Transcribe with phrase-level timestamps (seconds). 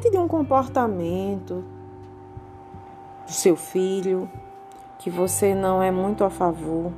[0.00, 1.64] de um comportamento
[3.26, 4.30] do seu filho
[4.98, 6.92] que você não é muito a favor,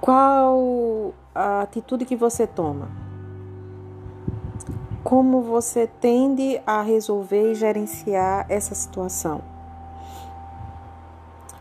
[0.00, 2.88] qual a atitude que você toma?
[5.02, 9.42] Como você tende a resolver e gerenciar essa situação?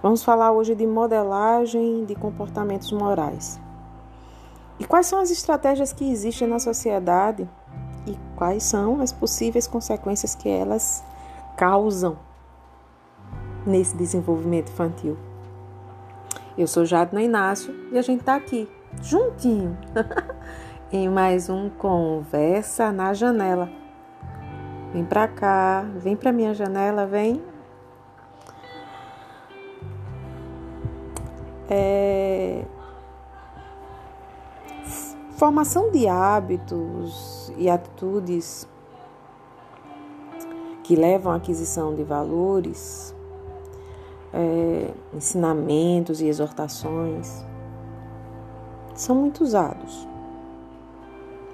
[0.02, 3.60] Vamos falar hoje de modelagem de comportamentos morais.
[4.80, 7.50] E quais são as estratégias que existem na sociedade
[8.10, 11.04] e quais são as possíveis consequências que elas
[11.56, 12.18] causam
[13.66, 15.18] nesse desenvolvimento infantil?
[16.58, 18.68] Eu sou Jadna Inácio e a gente está aqui,
[19.02, 19.78] juntinho,
[20.92, 23.70] em mais um Conversa na Janela.
[24.92, 27.44] Vem para cá, vem para minha janela, vem.
[31.70, 32.66] É...
[35.40, 38.68] Formação de hábitos e atitudes
[40.84, 43.16] que levam à aquisição de valores,
[44.34, 47.42] é, ensinamentos e exortações
[48.94, 50.06] são muito usados,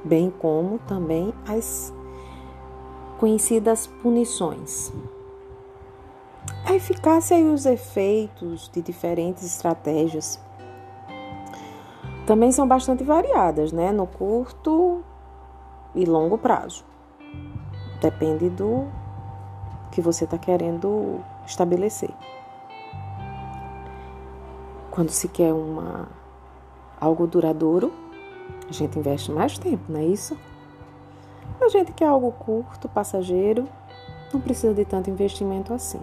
[0.04, 1.94] bem como também as
[3.20, 4.92] conhecidas punições.
[6.66, 10.40] A eficácia e os efeitos de diferentes estratégias
[12.26, 13.92] também são bastante variadas, né?
[13.92, 15.04] No curto
[15.94, 16.84] e longo prazo.
[18.02, 18.88] Depende do
[19.92, 22.10] que você está querendo estabelecer.
[24.92, 26.08] Quando se quer uma
[27.00, 27.92] algo duradouro,
[28.68, 30.38] a gente investe mais tempo, não é isso?
[31.62, 33.66] A gente quer algo curto, passageiro,
[34.34, 36.00] não precisa de tanto investimento assim.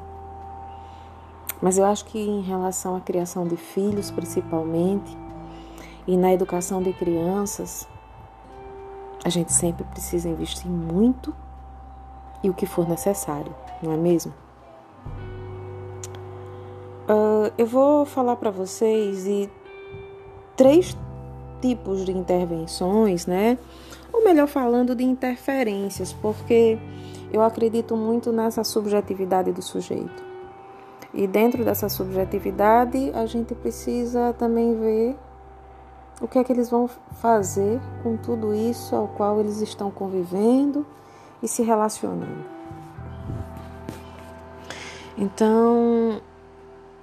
[1.61, 5.17] Mas eu acho que em relação à criação de filhos, principalmente,
[6.07, 7.87] e na educação de crianças,
[9.25, 11.35] a gente sempre precisa investir muito
[12.43, 14.35] e o que for necessário, não é mesmo?
[17.09, 19.49] Uh, eu vou falar para vocês de
[20.57, 20.97] três
[21.61, 23.59] tipos de intervenções, né?
[24.13, 26.79] Ou melhor falando, de interferências, porque
[27.33, 30.23] eu acredito muito nessa subjetividade do sujeito.
[31.15, 35.17] E dentro dessa subjetividade, a gente precisa também ver
[36.21, 36.89] o que é que eles vão
[37.21, 40.87] fazer com tudo isso ao qual eles estão convivendo
[41.43, 42.45] e se relacionando.
[45.17, 46.21] Então,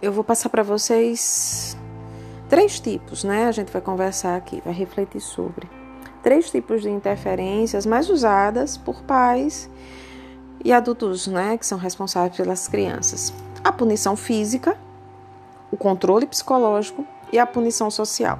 [0.01, 1.77] eu vou passar para vocês
[2.47, 3.45] três tipos, né?
[3.45, 5.69] A gente vai conversar aqui, vai refletir sobre
[6.23, 9.69] três tipos de interferências mais usadas por pais
[10.63, 13.33] e adultos, né, que são responsáveis pelas crianças.
[13.63, 14.77] A punição física,
[15.71, 18.39] o controle psicológico e a punição social.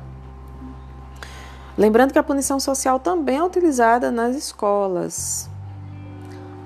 [1.80, 5.50] Lembrando que a punição social também é utilizada nas escolas.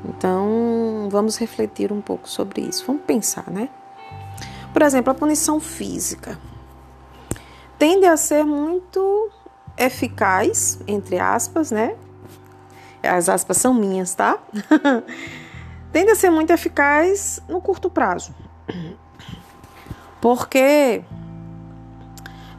[0.04, 2.84] Então, vamos refletir um pouco sobre isso.
[2.88, 3.70] Vamos pensar, né?
[4.74, 6.40] Por exemplo, a punição física
[7.78, 9.30] tende a ser muito
[9.78, 11.96] eficaz, entre aspas, né?
[13.04, 14.40] As aspas são minhas, tá?
[15.94, 18.34] tende a ser muito eficaz no curto prazo.
[20.20, 21.04] Porque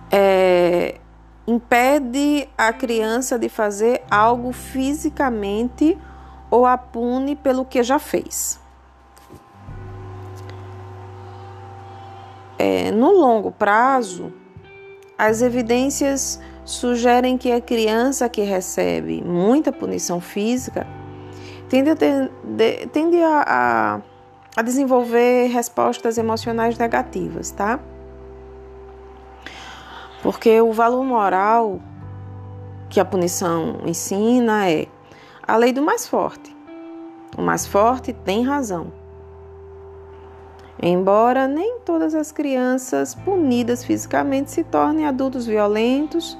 [0.08, 1.00] é,
[1.46, 5.98] impede a criança de fazer algo fisicamente
[6.50, 8.60] ou a pune pelo que já fez.
[12.58, 14.32] É, no longo prazo,
[15.18, 20.86] as evidências sugerem que a criança que recebe muita punição física
[21.68, 21.96] tende a,
[22.90, 24.00] tende a, a,
[24.56, 27.80] a desenvolver respostas emocionais negativas, tá?
[30.24, 31.78] Porque o valor moral
[32.88, 34.86] que a punição ensina é
[35.46, 36.56] a lei do mais forte.
[37.36, 38.90] O mais forte tem razão.
[40.82, 46.38] Embora nem todas as crianças punidas fisicamente se tornem adultos violentos,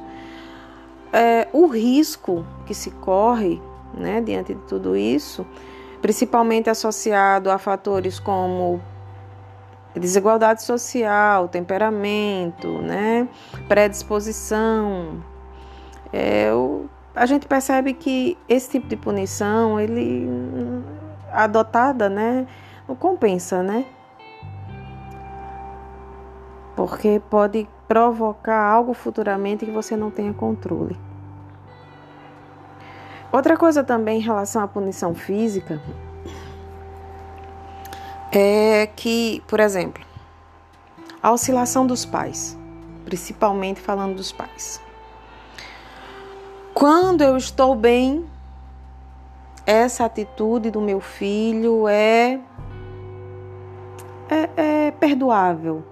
[1.12, 3.60] é, o risco que se corre
[3.92, 5.46] né, diante de tudo isso,
[6.00, 8.80] principalmente associado a fatores como
[10.00, 13.28] desigualdade social, temperamento, né,
[13.68, 15.22] predisposição.
[16.12, 20.28] É, o, a gente percebe que esse tipo de punição, ele
[21.32, 22.46] adotada, né,
[22.88, 23.84] não compensa, né?
[26.74, 30.98] Porque pode provocar algo futuramente que você não tenha controle.
[33.30, 35.80] Outra coisa também em relação à punição física
[38.38, 40.04] é que, por exemplo,
[41.22, 42.58] a oscilação dos pais,
[43.04, 44.80] principalmente falando dos pais.
[46.72, 48.26] Quando eu estou bem,
[49.64, 52.40] essa atitude do meu filho é,
[54.28, 55.84] é, é perdoável.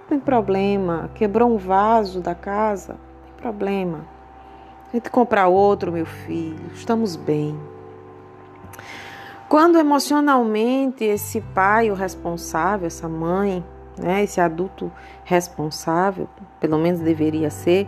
[0.00, 1.10] Não tem problema.
[1.14, 4.04] Quebrou um vaso da casa, não tem problema.
[4.88, 7.58] A gente comprar outro, meu filho, estamos bem.
[9.52, 13.62] Quando emocionalmente esse pai, o responsável, essa mãe,
[13.98, 14.90] né, esse adulto
[15.24, 16.26] responsável,
[16.58, 17.86] pelo menos deveria ser,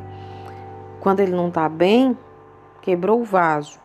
[1.00, 2.19] quando ele não está bem,
[2.82, 3.81] quebrou o vaso.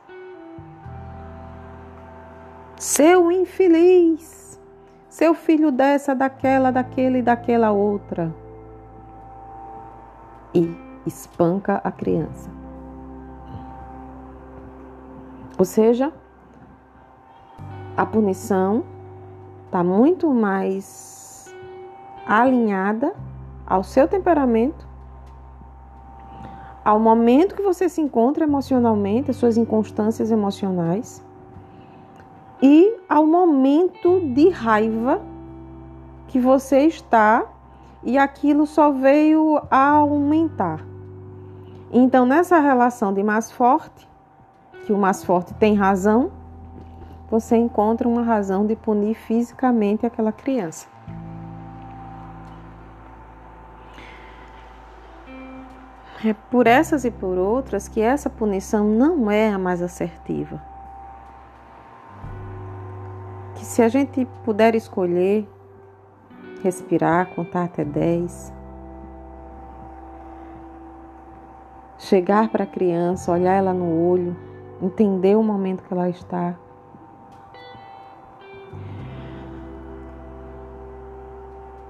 [2.76, 4.60] Seu infeliz,
[5.08, 8.36] seu filho dessa, daquela, daquele daquela outra.
[10.54, 10.70] E
[11.06, 12.52] espanca a criança.
[15.58, 16.12] Ou seja,
[18.00, 18.82] a punição
[19.66, 21.54] está muito mais
[22.26, 23.14] alinhada
[23.68, 24.88] ao seu temperamento,
[26.86, 31.22] ao momento que você se encontra emocionalmente, as suas inconstâncias emocionais,
[32.62, 35.22] e ao momento de raiva
[36.30, 37.48] que você está
[38.02, 40.86] e aquilo só veio a aumentar.
[41.92, 44.08] Então, nessa relação de mais forte,
[44.86, 46.39] que o mais forte tem razão,
[47.30, 50.88] você encontra uma razão de punir fisicamente aquela criança.
[56.26, 60.62] É por essas e por outras que essa punição não é a mais assertiva.
[63.56, 65.48] Que se a gente puder escolher,
[66.62, 68.54] respirar, contar até 10,
[71.98, 74.36] chegar para a criança, olhar ela no olho,
[74.82, 76.58] entender o momento que ela está,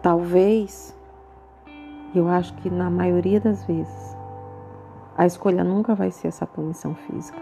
[0.02, 0.96] Talvez,
[2.16, 4.18] eu acho que na maioria das vezes,
[5.18, 7.40] a escolha nunca vai ser essa punição física.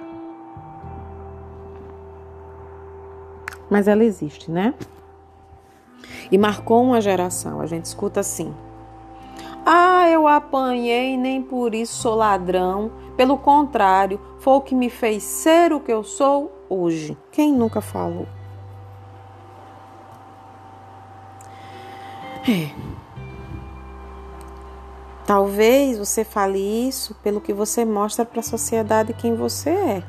[3.70, 4.74] Mas ela existe, né?
[6.32, 7.62] E marcou uma geração.
[7.62, 8.54] A gente escuta assim:
[9.64, 12.92] Ah, eu apanhei, nem por isso sou ladrão.
[13.16, 17.18] Pelo contrário, foi o que me fez ser o que eu sou hoje.
[17.32, 18.28] Quem nunca falou?
[22.50, 22.72] É.
[25.26, 30.04] Talvez você fale isso pelo que você mostra para a sociedade quem você é.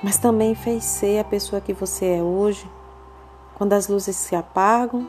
[0.00, 2.70] Mas também fez ser a pessoa que você é hoje,
[3.56, 5.08] quando as luzes se apagam,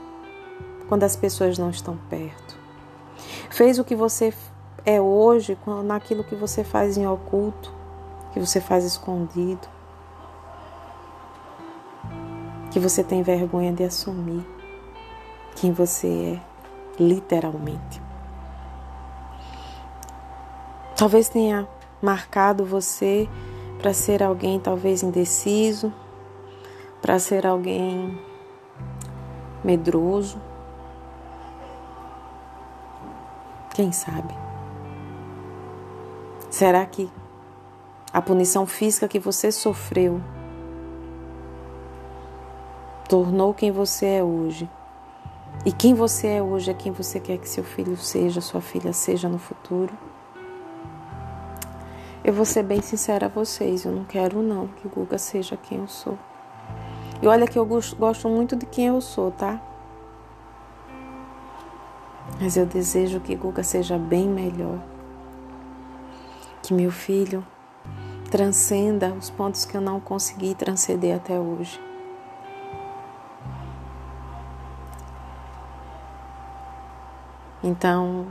[0.89, 2.57] quando as pessoas não estão perto.
[3.51, 4.33] Fez o que você
[4.83, 7.71] é hoje naquilo que você faz em oculto,
[8.33, 9.74] que você faz escondido
[12.75, 14.45] que você tem vergonha de assumir
[15.55, 18.01] quem você é, literalmente.
[20.93, 21.65] Talvez tenha
[22.01, 23.29] marcado você
[23.79, 25.93] para ser alguém talvez indeciso,
[27.01, 28.21] para ser alguém
[29.63, 30.37] medroso.
[33.73, 34.35] Quem sabe?
[36.51, 37.09] Será que
[38.11, 40.21] a punição física que você sofreu
[43.07, 44.69] tornou quem você é hoje.
[45.65, 48.93] E quem você é hoje é quem você quer que seu filho seja, sua filha
[48.93, 49.93] seja no futuro.
[52.23, 55.79] Eu vou ser bem sincera a vocês, eu não quero não que Guga seja quem
[55.79, 56.17] eu sou.
[57.21, 59.61] E olha que eu gosto muito de quem eu sou, tá?
[62.41, 64.79] Mas eu desejo que Guga seja bem melhor.
[66.63, 67.45] Que meu filho
[68.29, 71.84] transcenda os pontos que eu não consegui transcender até hoje.
[77.65, 78.27] Então,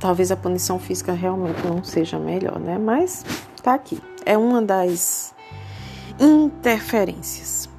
[0.00, 2.76] talvez a punição física realmente não seja melhor, né?
[2.78, 3.24] Mas
[3.62, 4.02] tá aqui.
[4.26, 5.32] É uma das
[6.18, 7.70] interferências.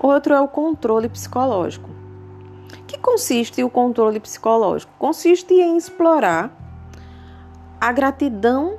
[0.00, 1.90] Outro é o controle psicológico.
[2.86, 4.90] Que consiste o controle psicológico?
[4.98, 6.50] Consiste em explorar
[7.78, 8.78] a gratidão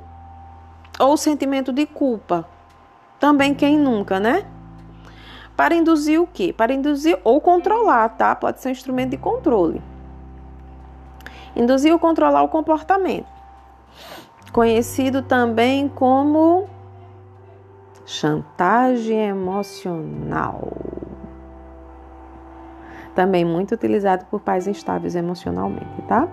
[0.98, 2.48] ou o sentimento de culpa.
[3.20, 4.44] Também quem nunca, né?
[5.60, 6.54] Para induzir o quê?
[6.54, 8.34] Para induzir ou controlar, tá?
[8.34, 9.82] Pode ser um instrumento de controle.
[11.54, 13.28] Induzir ou controlar o comportamento.
[14.54, 16.66] Conhecido também como
[18.06, 20.72] chantagem emocional.
[23.14, 26.26] Também muito utilizado por pais instáveis emocionalmente, tá?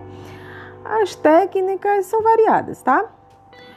[1.01, 3.03] As técnicas são variadas, tá?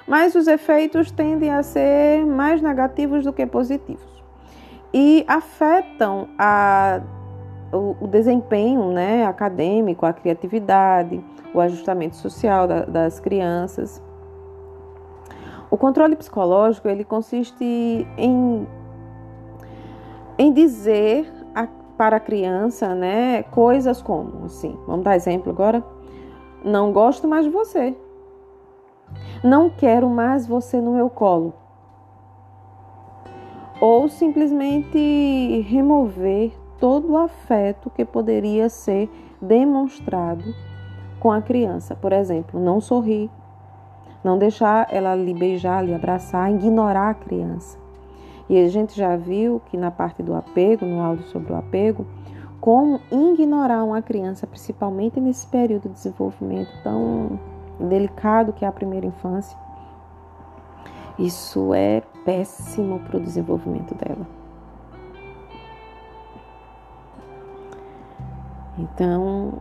[0.07, 4.20] Mas os efeitos tendem a ser mais negativos do que positivos
[4.93, 7.01] e afetam a,
[7.73, 11.23] o, o desempenho né, acadêmico, a criatividade,
[11.55, 14.03] o ajustamento social da, das crianças.
[15.71, 17.65] O controle psicológico ele consiste
[18.17, 18.67] em,
[20.37, 25.85] em dizer a, para a criança, né, coisas como, assim, vamos dar exemplo agora,
[26.65, 27.97] não gosto mais de você,
[29.45, 31.55] não quero mais você no meu colo,
[33.81, 39.09] ou simplesmente remover todo o afeto que poderia ser
[39.41, 40.45] demonstrado
[41.19, 41.95] com a criança.
[41.95, 43.31] Por exemplo, não sorrir,
[44.23, 47.79] não deixar ela lhe beijar, lhe abraçar, ignorar a criança.
[48.49, 52.05] E a gente já viu que na parte do apego, no áudio sobre o apego,
[52.61, 57.39] como ignorar uma criança, principalmente nesse período de desenvolvimento tão
[57.79, 59.57] delicado que é a primeira infância,
[61.21, 64.27] isso é péssimo para o desenvolvimento dela.
[68.79, 69.61] Então,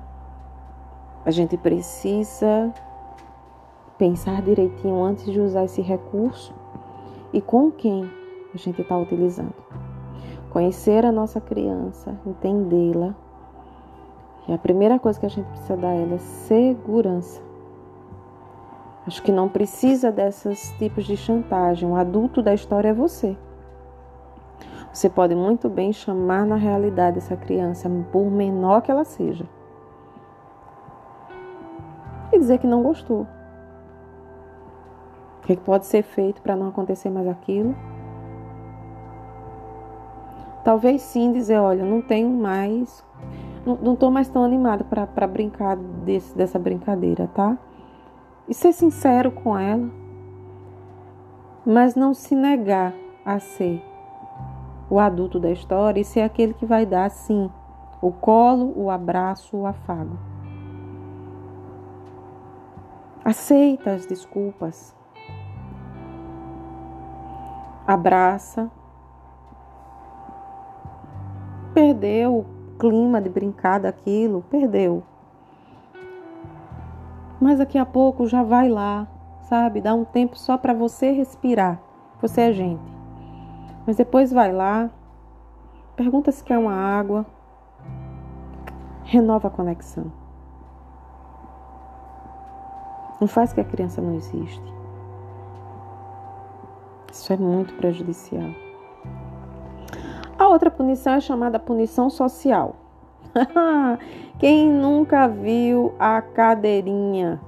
[1.25, 2.73] a gente precisa
[3.97, 6.53] pensar direitinho antes de usar esse recurso
[7.33, 8.09] e com quem
[8.53, 9.53] a gente está utilizando.
[10.49, 13.13] Conhecer a nossa criança, entendê-la.
[14.47, 17.48] E a primeira coisa que a gente precisa dar a ela é segurança.
[19.09, 21.89] Acho que não precisa desses tipos de chantagem.
[21.89, 23.35] O adulto da história é você.
[24.93, 29.49] Você pode muito bem chamar na realidade essa criança, por menor que ela seja,
[32.31, 33.25] e dizer que não gostou.
[35.39, 37.75] O que pode ser feito para não acontecer mais aquilo?
[40.63, 43.03] Talvez sim dizer, olha, não tenho mais,
[43.65, 47.57] não estou mais tão animada para brincar desse, dessa brincadeira, tá?
[48.49, 49.87] E ser sincero com ela,
[51.63, 53.79] mas não se negar a ser
[54.89, 57.47] o adulto da história e ser aquele que vai dar, sim,
[58.01, 60.17] o colo, o abraço, o afago.
[63.23, 64.95] Aceita as desculpas.
[67.85, 68.71] Abraça.
[71.71, 72.45] Perdeu o
[72.79, 75.03] clima de brincar daquilo, perdeu.
[77.39, 79.07] Mas daqui a pouco já vai lá,
[79.43, 79.81] sabe?
[79.81, 81.79] Dá um tempo só para você respirar.
[82.21, 82.93] Você é gente.
[83.87, 84.89] Mas depois vai lá,
[85.95, 87.25] pergunta se quer uma água,
[89.03, 90.11] renova a conexão.
[93.19, 94.73] Não faz que a criança não existe.
[97.11, 98.49] Isso é muito prejudicial.
[100.37, 102.75] A outra punição é chamada punição social.
[104.39, 107.39] Quem nunca viu a cadeirinha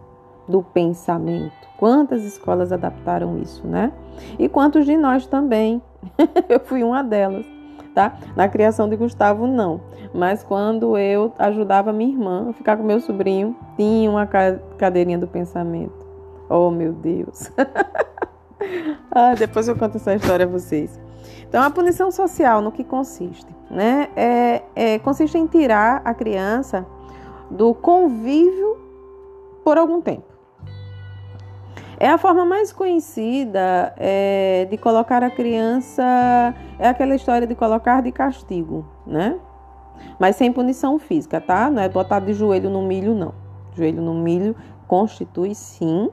[0.47, 1.53] do pensamento?
[1.77, 3.91] Quantas escolas adaptaram isso, né?
[4.37, 5.81] E quantos de nós também?
[6.49, 7.45] eu fui uma delas,
[7.95, 8.17] tá?
[8.35, 9.81] Na criação de Gustavo, não.
[10.13, 14.27] Mas quando eu ajudava minha irmã a ficar com meu sobrinho, tinha uma
[14.77, 16.05] cadeirinha do pensamento.
[16.49, 17.51] Oh, meu Deus.
[19.09, 20.99] ah, depois eu conto essa história a vocês.
[21.47, 23.47] Então, a punição social, no que consiste?
[23.69, 24.09] Né?
[24.15, 26.85] É, é, consiste em tirar a criança
[27.49, 28.77] do convívio
[29.63, 30.31] por algum tempo.
[31.99, 36.03] É a forma mais conhecida é, de colocar a criança,
[36.79, 39.37] é aquela história de colocar de castigo, né?
[40.17, 41.69] Mas sem punição física, tá?
[41.69, 43.35] Não é botar de joelho no milho, não.
[43.75, 44.55] Joelho no milho
[44.87, 46.09] constitui sim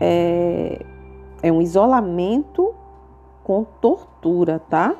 [0.00, 0.80] é,
[1.42, 2.74] é um isolamento
[3.42, 4.94] com tortura, tá?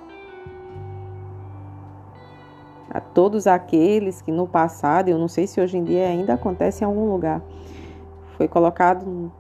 [2.91, 6.83] A todos aqueles que no passado, eu não sei se hoje em dia ainda acontece
[6.83, 7.41] em algum lugar,
[8.37, 9.31] foi colocado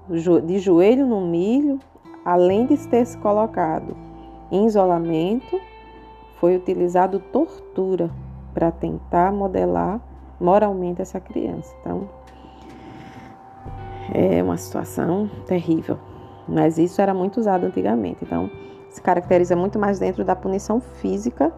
[0.45, 1.78] de joelho no milho,
[2.25, 3.97] além de ter se colocado
[4.52, 5.59] em isolamento,
[6.38, 8.11] foi utilizado tortura
[8.54, 10.00] para tentar modelar
[10.38, 11.75] moralmente essa criança.
[11.80, 12.09] Então,
[14.12, 15.99] é uma situação terrível,
[16.49, 18.25] mas isso era muito usado antigamente.
[18.25, 18.50] Então,
[18.90, 21.52] se caracteriza muito mais dentro da punição física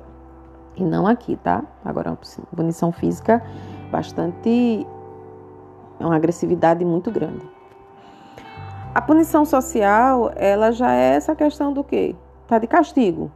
[0.77, 1.65] e não aqui, tá?
[1.85, 2.17] Agora,
[2.55, 3.43] punição física
[3.91, 4.87] bastante.
[5.99, 7.45] É uma agressividade muito grande.
[8.95, 12.15] A punição social, ela já é essa questão do quê?
[12.47, 13.31] Tá de castigo.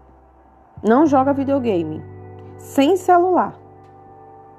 [0.83, 2.03] Não joga videogame.
[2.59, 3.55] Sem celular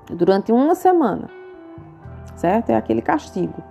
[0.09, 1.29] durante uma semana,
[2.35, 2.69] certo?
[2.69, 3.61] É aquele castigo.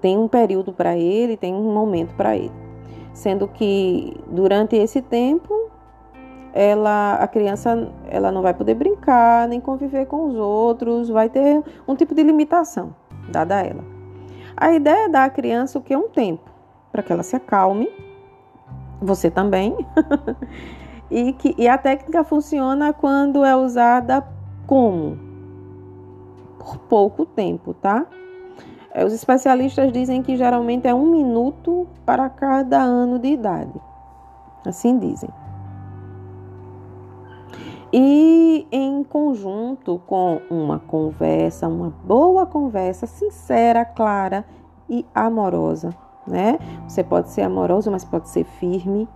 [0.00, 2.69] Tem um período para ele, tem um momento para ele.
[3.12, 5.70] Sendo que durante esse tempo,
[6.52, 11.62] ela, a criança ela não vai poder brincar, nem conviver com os outros, vai ter
[11.86, 12.94] um tipo de limitação
[13.30, 13.84] dada a ela.
[14.56, 15.96] A ideia é dar à criança o que?
[15.96, 16.50] Um tempo,
[16.92, 17.88] para que ela se acalme,
[19.00, 19.76] você também,
[21.10, 24.26] e, que, e a técnica funciona quando é usada
[24.66, 25.30] como?
[26.60, 28.06] por pouco tempo, tá?
[28.92, 33.80] É, os especialistas dizem que geralmente é um minuto para cada ano de idade.
[34.66, 35.30] Assim dizem.
[37.92, 44.44] E em conjunto com uma conversa, uma boa conversa sincera, clara
[44.88, 45.90] e amorosa,
[46.26, 46.58] né?
[46.86, 49.08] Você pode ser amoroso, mas pode ser firme.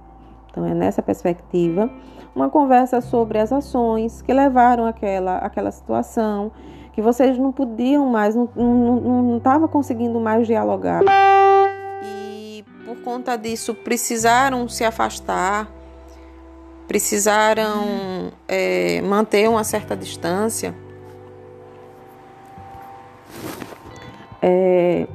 [0.51, 1.91] Então é nessa perspectiva,
[2.35, 6.51] uma conversa sobre as ações que levaram aquela aquela situação,
[6.95, 11.03] que vocês não podiam mais, não não conseguindo mais dialogar.
[12.03, 15.69] E por conta disso precisaram se afastar
[16.87, 20.75] precisaram é, manter uma certa distância.
[24.43, 25.07] É,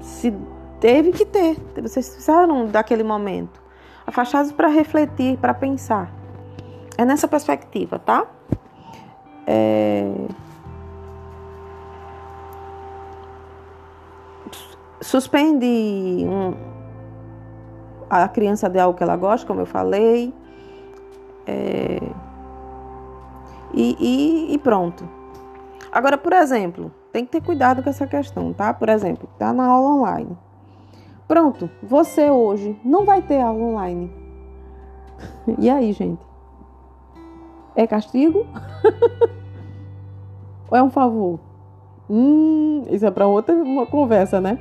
[0.00, 0.34] se
[0.80, 3.62] teve que ter, vocês precisaram daquele momento,
[4.06, 6.12] afastados para refletir, para pensar.
[6.96, 8.26] É nessa perspectiva, tá?
[9.46, 10.04] É...
[15.00, 15.66] Suspende
[16.26, 16.54] um...
[18.10, 20.34] a criança de algo que ela gosta, como eu falei
[21.48, 21.98] é...
[23.72, 25.08] E, e, e, pronto.
[25.90, 28.74] Agora, por exemplo, tem que ter cuidado com essa questão, tá?
[28.74, 30.36] Por exemplo, tá na aula online.
[31.26, 34.12] Pronto, você hoje não vai ter aula online.
[35.58, 36.26] e aí, gente?
[37.74, 38.46] É castigo?
[40.70, 41.40] Ou é um favor?
[42.10, 44.58] Hum, isso é para outra uma conversa, né?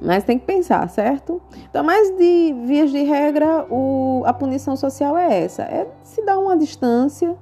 [0.00, 1.40] Mas tem que pensar, certo?
[1.68, 6.38] Então, mais de vias de regra, o, a punição social é essa: é se dar
[6.38, 7.36] uma distância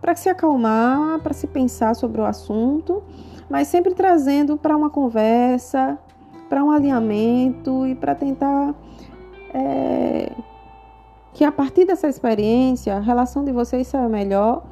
[0.00, 3.02] para se acalmar, para se pensar sobre o assunto,
[3.48, 5.98] mas sempre trazendo para uma conversa,
[6.48, 8.74] para um alinhamento e para tentar
[9.52, 10.32] é,
[11.32, 14.62] que a partir dessa experiência a relação de vocês saia melhor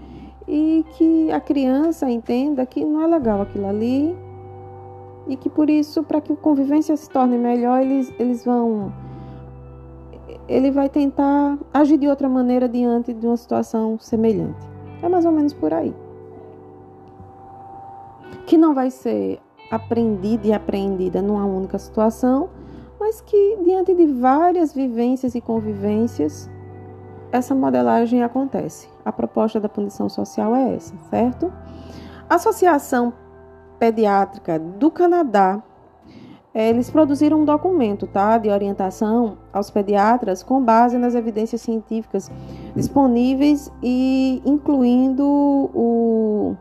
[0.47, 4.17] e que a criança entenda que não é legal aquilo ali
[5.28, 8.93] e que por isso, para que a convivência se torne melhor, eles, eles vão.
[10.49, 14.65] Ele vai tentar agir de outra maneira diante de uma situação semelhante.
[15.02, 15.95] É mais ou menos por aí.
[18.47, 22.49] Que não vai ser aprendida e apreendida numa única situação,
[23.00, 26.49] mas que diante de várias vivências e convivências,
[27.32, 28.89] essa modelagem acontece.
[29.04, 31.52] A proposta da punição social é essa, certo?
[32.28, 33.12] Associação
[33.78, 35.62] Pediátrica do Canadá,
[36.56, 42.30] é, eles produziram um documento tá, de orientação aos pediatras com base nas evidências científicas
[42.75, 46.56] disponíveis e incluindo o,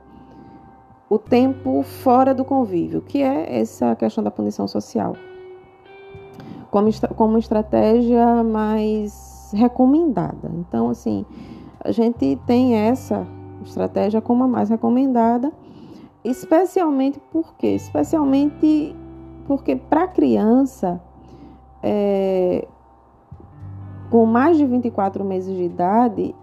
[1.10, 5.15] o tempo fora do convívio, que é essa questão da punição social,
[6.69, 10.51] como, como estratégia mais recomendada.
[10.56, 11.25] Então, assim,
[11.80, 13.25] a gente tem essa
[13.63, 15.54] estratégia como a mais recomendada
[16.25, 18.95] Especialmente porque, especialmente
[19.45, 20.99] porque para criança
[21.83, 22.67] é,
[24.09, 26.35] com mais de 24 meses de idade,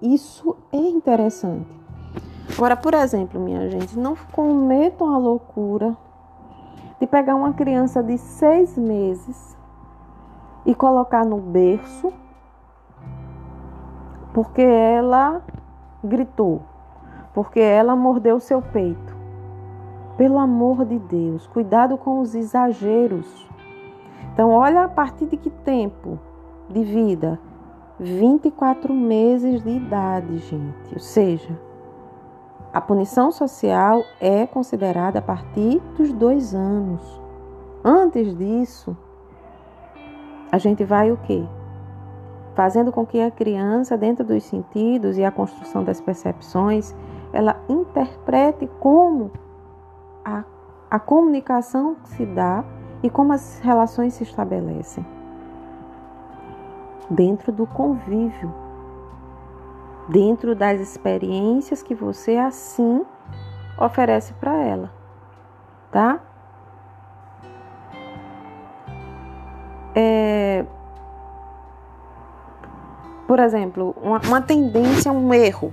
[0.00, 1.68] isso é interessante.
[2.56, 5.94] Agora, por exemplo, minha gente, não cometam a loucura
[6.98, 9.54] de pegar uma criança de seis meses
[10.64, 12.10] e colocar no berço
[14.32, 15.42] porque ela
[16.02, 16.62] gritou
[17.36, 19.14] porque ela mordeu seu peito.
[20.16, 23.46] Pelo amor de Deus, cuidado com os exageros.
[24.32, 26.18] Então, olha a partir de que tempo
[26.66, 27.38] de vida?
[28.00, 30.94] 24 meses de idade, gente.
[30.94, 31.60] Ou seja,
[32.72, 37.02] a punição social é considerada a partir dos dois anos.
[37.84, 38.96] Antes disso,
[40.50, 41.44] a gente vai o quê?
[42.54, 46.94] Fazendo com que a criança, dentro dos sentidos e a construção das percepções,
[47.36, 49.30] ela interprete como
[50.24, 50.42] a,
[50.90, 52.64] a comunicação se dá
[53.02, 55.04] e como as relações se estabelecem
[57.10, 58.52] dentro do convívio,
[60.08, 63.04] dentro das experiências que você assim
[63.78, 64.90] oferece para ela,
[65.92, 66.18] tá?
[69.94, 70.64] É,
[73.26, 75.70] por exemplo, uma, uma tendência, um erro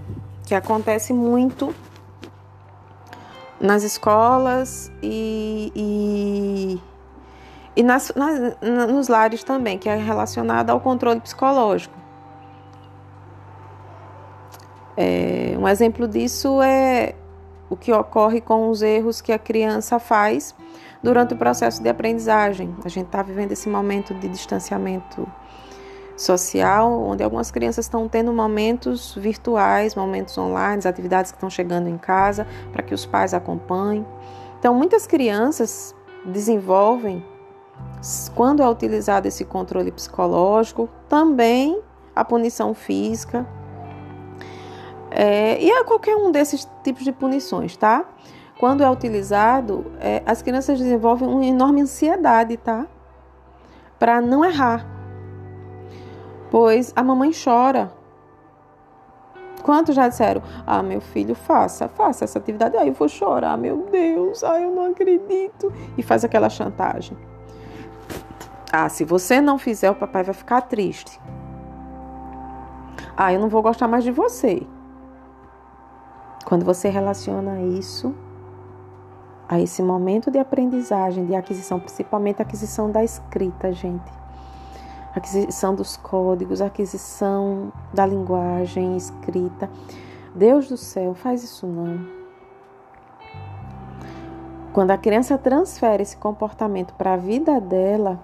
[0.53, 1.73] que acontece muito
[3.59, 6.81] nas escolas e, e,
[7.75, 8.37] e nas, nas,
[8.87, 11.95] nos lares também, que é relacionado ao controle psicológico.
[14.95, 17.15] É, um exemplo disso é
[17.67, 20.53] o que ocorre com os erros que a criança faz
[21.01, 22.75] durante o processo de aprendizagem.
[22.85, 25.27] A gente está vivendo esse momento de distanciamento
[26.23, 31.97] social, onde algumas crianças estão tendo momentos virtuais, momentos online, atividades que estão chegando em
[31.97, 34.05] casa para que os pais acompanhem.
[34.59, 37.23] Então, muitas crianças desenvolvem,
[38.33, 41.81] quando é utilizado esse controle psicológico, também
[42.15, 43.45] a punição física.
[45.11, 48.05] É, e é qualquer um desses tipos de punições, tá?
[48.59, 52.87] Quando é utilizado, é, as crianças desenvolvem uma enorme ansiedade, tá?
[53.99, 54.92] Para não errar.
[56.53, 57.91] Pois a mamãe chora.
[59.63, 60.43] Quantos já disseram?
[60.67, 62.77] Ah, meu filho, faça, faça essa atividade.
[62.77, 65.73] Aí eu vou chorar, meu Deus, ai, eu não acredito.
[65.97, 67.17] E faz aquela chantagem.
[68.71, 71.19] Ah, se você não fizer, o papai vai ficar triste.
[73.17, 74.61] Ah, eu não vou gostar mais de você.
[76.45, 78.13] Quando você relaciona isso
[79.49, 84.22] a esse momento de aprendizagem, de aquisição, principalmente a aquisição da escrita, gente.
[85.15, 89.69] Aquisição dos códigos, aquisição da linguagem escrita.
[90.33, 92.05] Deus do céu, faz isso não.
[94.73, 98.19] Quando a criança transfere esse comportamento para a vida dela,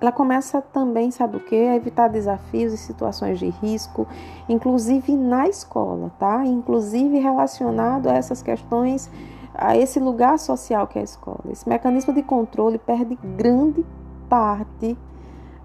[0.00, 1.56] ela começa também, sabe o que?
[1.56, 4.06] A evitar desafios e situações de risco,
[4.48, 6.44] inclusive na escola, tá?
[6.44, 9.10] Inclusive relacionado a essas questões,
[9.58, 11.40] a esse lugar social que é a escola.
[11.50, 13.84] Esse mecanismo de controle perde grande
[14.28, 14.96] parte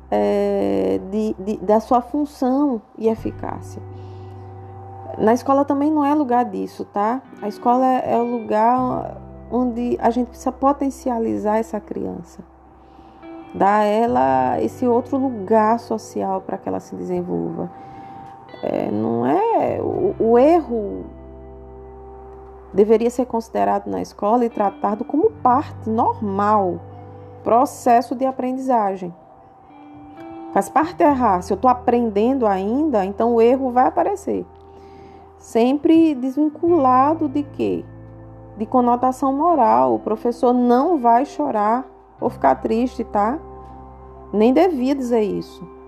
[0.10, 3.82] é, de, de, da sua função e eficácia.
[5.17, 7.21] Na escola também não é lugar disso, tá?
[7.41, 9.17] A escola é, é o lugar
[9.51, 12.41] onde a gente precisa potencializar essa criança
[13.54, 17.69] dar a ela esse outro lugar social para que ela se desenvolva.
[18.63, 21.06] É, não é o, o, erro
[22.74, 26.80] deveria ser considerado na escola e tratado como parte normal,
[27.44, 29.14] processo de aprendizagem.
[30.54, 31.42] Faz parte errar.
[31.42, 34.46] Se eu estou aprendendo ainda, então o erro vai aparecer.
[35.38, 37.86] Sempre desvinculado de quê?
[38.58, 39.96] De conotação moral.
[39.96, 41.86] O professor não vai chorar
[42.20, 43.40] ou ficar triste, tá?
[44.34, 45.81] Nem devia dizer isso.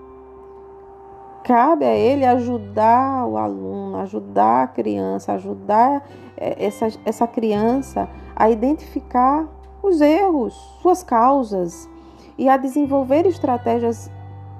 [1.43, 8.49] Cabe a ele ajudar o aluno, ajudar a criança, ajudar é, essa, essa criança a
[8.49, 9.45] identificar
[9.81, 11.89] os erros, suas causas
[12.37, 14.09] e a desenvolver estratégias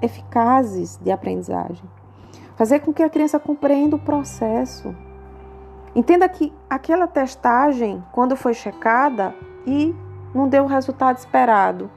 [0.02, 1.88] eficazes de aprendizagem.
[2.56, 4.94] Fazer com que a criança compreenda o processo.
[5.94, 9.34] Entenda que aquela testagem, quando foi checada
[9.66, 9.94] e
[10.34, 11.90] não deu o resultado esperado.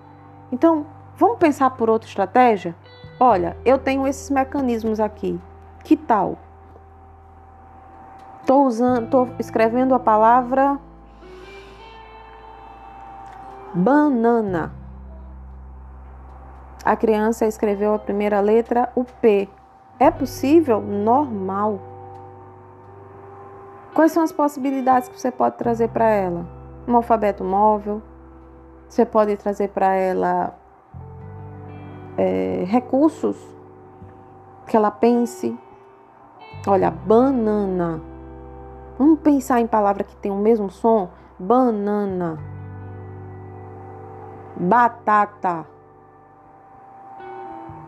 [0.51, 0.85] Então,
[1.17, 2.75] vamos pensar por outra estratégia?
[3.19, 5.39] Olha, eu tenho esses mecanismos aqui.
[5.83, 6.37] Que tal?
[8.41, 10.79] Estou usando, estou escrevendo a palavra
[13.73, 14.71] banana.
[16.85, 19.49] A criança escreveu a primeira letra, o P.
[19.99, 20.79] É possível?
[20.79, 21.79] Normal.
[23.93, 26.45] Quais são as possibilidades que você pode trazer para ela?
[26.87, 28.01] Um alfabeto móvel,
[28.87, 30.55] você pode trazer para ela
[32.17, 33.37] é, recursos
[34.65, 35.57] que ela pense.
[36.67, 38.01] Olha, banana.
[38.97, 41.09] Vamos pensar em palavra que tem o mesmo som?
[41.39, 42.39] Banana.
[44.55, 45.65] Batata.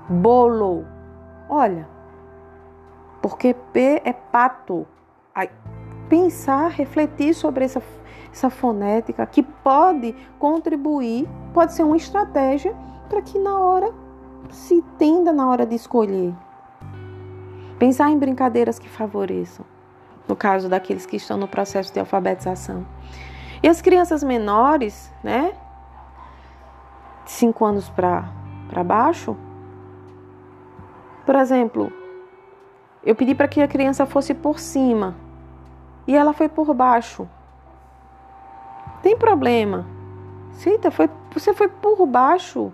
[0.08, 0.86] Bolo.
[1.50, 1.88] Olha.
[3.22, 4.88] Porque P é pato.
[5.34, 5.50] Aí,
[6.08, 7.82] pensar, refletir sobre essa
[8.32, 12.76] essa fonética que pode contribuir, pode ser uma estratégia
[13.10, 13.92] para que na hora
[14.50, 16.34] se tenda na hora de escolher.
[17.78, 19.66] Pensar em brincadeiras que favoreçam,
[20.28, 22.86] no caso daqueles que estão no processo de alfabetização.
[23.64, 25.54] E as crianças menores, né,
[27.26, 29.38] de 5 anos para baixo,
[31.26, 31.92] por exemplo,
[33.04, 35.16] eu pedi para que a criança fosse por cima
[36.08, 37.28] e ela foi por baixo.
[39.02, 39.86] Tem problema.
[40.54, 42.74] Cita, foi, você foi por baixo,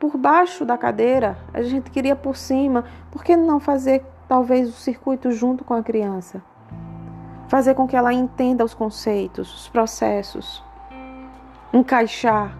[0.00, 1.36] por baixo da cadeira.
[1.52, 2.84] A gente queria por cima.
[3.12, 6.42] Por que não fazer talvez o circuito junto com a criança?
[7.48, 10.64] Fazer com que ela entenda os conceitos, os processos.
[11.72, 12.56] Encaixar.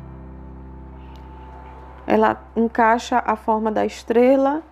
[2.06, 4.62] Ela encaixa a forma da estrela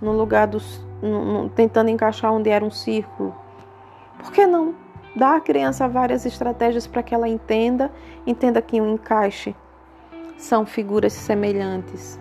[0.00, 0.84] no lugar dos.
[1.54, 3.34] Tentando encaixar onde era um círculo.
[4.18, 4.74] Por que não?
[5.16, 7.90] Dá à criança várias estratégias para que ela entenda,
[8.26, 9.56] entenda que um encaixe
[10.40, 12.18] são figuras semelhantes.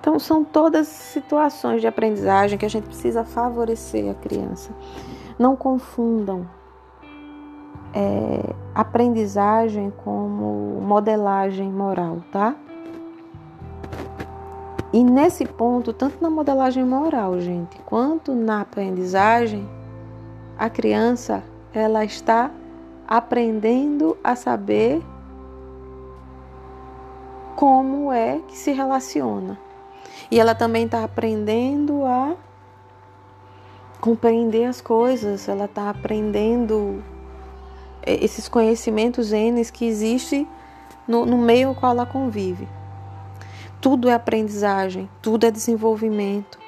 [0.00, 4.70] Então, são todas situações de aprendizagem que a gente precisa favorecer a criança.
[5.38, 6.46] Não confundam.
[7.94, 12.56] é, aprendizagem como modelagem moral, tá?
[14.92, 19.68] E nesse ponto, tanto na modelagem moral, gente, quanto na aprendizagem,
[20.58, 22.50] a criança ela está
[23.06, 25.02] aprendendo a saber
[27.56, 29.58] como é que se relaciona.
[30.30, 32.34] E ela também está aprendendo a
[34.00, 37.04] compreender as coisas, ela está aprendendo
[38.02, 40.48] é, esses conhecimentos N que existem
[41.06, 42.68] no, no meio ao qual ela convive.
[43.80, 46.58] Tudo é aprendizagem, tudo é desenvolvimento.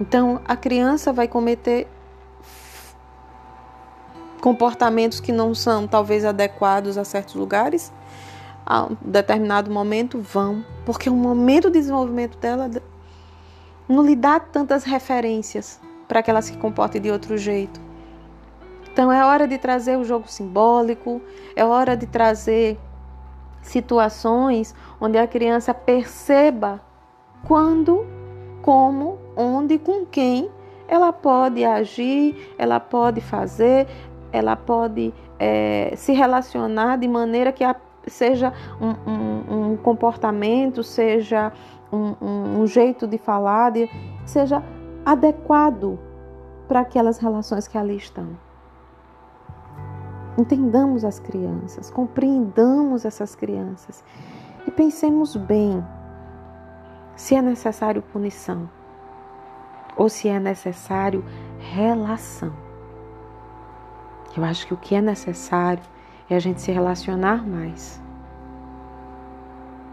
[0.00, 1.88] Então, a criança vai cometer
[4.40, 7.92] comportamentos que não são talvez adequados a certos lugares,
[8.66, 12.68] a um determinado momento vão, porque o momento de desenvolvimento dela
[13.88, 17.80] não lhe dá tantas referências para que ela se comporte de outro jeito.
[18.92, 21.20] Então é hora de trazer o jogo simbólico,
[21.54, 22.78] é hora de trazer
[23.62, 26.80] situações onde a criança perceba
[27.46, 28.06] quando,
[28.62, 30.50] como, onde, com quem
[30.88, 33.86] ela pode agir, ela pode fazer,
[34.32, 37.76] ela pode é, se relacionar de maneira que a,
[38.06, 41.52] seja um, um, um, comportamento, seja
[41.92, 43.88] um, um jeito de falar, de,
[44.24, 44.62] seja
[45.04, 45.98] adequado
[46.68, 48.28] para aquelas relações que ali estão.
[50.38, 54.04] Entendamos as crianças, compreendamos essas crianças
[54.66, 55.84] e pensemos bem
[57.14, 58.68] se é necessário punição
[59.96, 61.24] ou se é necessário
[61.58, 62.52] relação.
[64.36, 65.82] Eu acho que o que é necessário
[66.28, 68.00] é a gente se relacionar mais.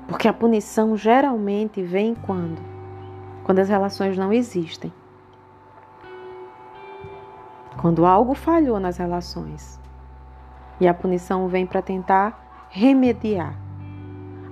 [0.08, 2.62] Porque a punição geralmente vem quando?
[3.44, 4.92] Quando as relações não existem.
[7.80, 9.80] Quando algo falhou nas relações.
[10.80, 13.56] E a punição vem para tentar remediar.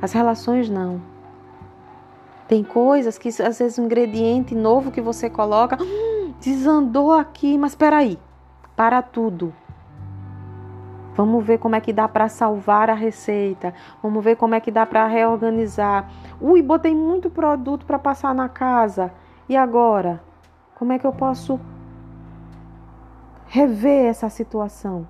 [0.01, 1.01] As relações não.
[2.47, 7.71] Tem coisas que às vezes um ingrediente novo que você coloca hum, desandou aqui, mas
[7.71, 8.19] espera aí.
[8.75, 9.53] Para tudo.
[11.15, 13.73] Vamos ver como é que dá para salvar a receita.
[14.01, 16.09] Vamos ver como é que dá para reorganizar.
[16.39, 19.11] Ui, botei muito produto para passar na casa.
[19.47, 20.21] E agora?
[20.75, 21.59] Como é que eu posso
[23.47, 25.07] rever essa situação?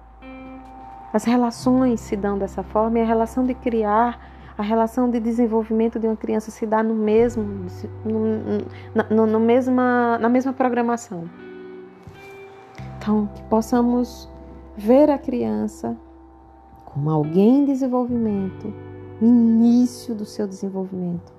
[1.13, 4.19] As relações se dão dessa forma e a relação de criar,
[4.57, 7.43] a relação de desenvolvimento de uma criança se dá no mesmo,
[8.03, 11.29] no, no, no mesma, na mesma programação.
[12.97, 14.29] Então, que possamos
[14.83, 15.95] ver a criança
[16.85, 18.73] como alguém em desenvolvimento,
[19.21, 21.31] no início do seu desenvolvimento.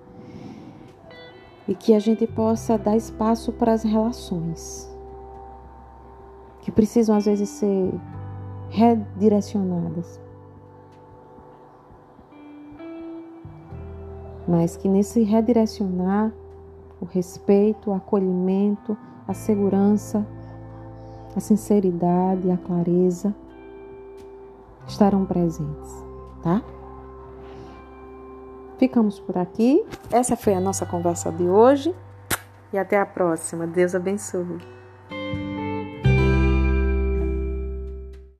[1.67, 4.89] E que a gente possa dar espaço para as relações,
[6.61, 7.93] que precisam às vezes ser
[8.71, 10.21] redirecionadas.
[14.47, 16.33] Mas que nesse redirecionar,
[17.01, 20.27] o respeito, o acolhimento, a segurança,
[21.39, 23.35] a sinceridade, a clareza
[24.87, 25.91] estarão presentes,
[26.43, 26.63] tá?
[28.79, 29.85] Ficamos por aqui.
[30.11, 31.95] Essa foi a nossa conversa de hoje
[32.73, 33.67] e até a próxima.
[33.67, 34.59] Deus abençoe.